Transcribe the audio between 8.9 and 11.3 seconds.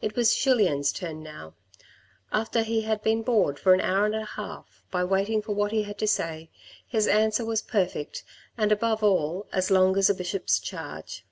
all, as long as a bishop's charge.